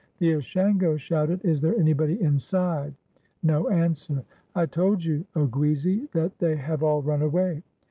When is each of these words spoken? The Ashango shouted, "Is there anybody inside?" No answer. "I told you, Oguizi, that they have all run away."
The 0.17 0.31
Ashango 0.31 0.97
shouted, 0.97 1.41
"Is 1.45 1.61
there 1.61 1.77
anybody 1.77 2.19
inside?" 2.19 2.95
No 3.43 3.67
answer. 3.69 4.23
"I 4.55 4.65
told 4.65 5.03
you, 5.05 5.27
Oguizi, 5.35 6.09
that 6.13 6.39
they 6.39 6.55
have 6.55 6.81
all 6.81 7.03
run 7.03 7.21
away." 7.21 7.61